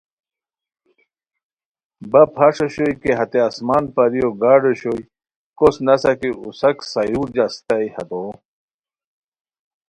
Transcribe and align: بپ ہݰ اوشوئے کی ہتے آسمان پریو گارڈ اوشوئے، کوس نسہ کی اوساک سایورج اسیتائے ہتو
بپ 2.11 2.31
ہݰ 2.39 2.57
اوشوئے 2.63 2.89
کی 3.01 3.11
ہتے 3.19 3.39
آسمان 3.47 3.83
پریو 3.95 4.29
گارڈ 4.41 4.63
اوشوئے، 4.67 5.01
کوس 5.57 5.75
نسہ 5.85 6.11
کی 6.19 6.29
اوساک 6.43 6.77
سایورج 6.91 7.35
اسیتائے 7.45 7.87
ہتو 7.95 8.21